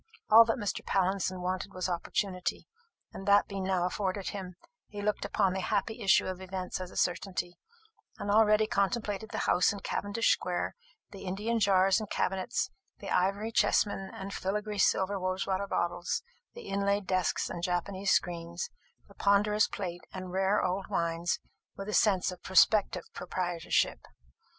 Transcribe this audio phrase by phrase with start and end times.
[0.31, 0.83] All that Mr.
[0.83, 2.65] Pallinson wanted was opportunity;
[3.13, 4.55] and that being now afforded him,
[4.87, 7.59] he looked upon the happy issue of events as a certainty,
[8.17, 10.73] and already contemplated the house in Cavendish square,
[11.11, 16.23] the Indian jars and cabinets, the ivory chessmen and filigree silver rosewater bottles,
[16.55, 18.71] the inlaid desks and Japanese screens,
[19.07, 21.37] the ponderous plate and rare old wines,
[21.77, 23.99] with a sense of prospective proprietorship.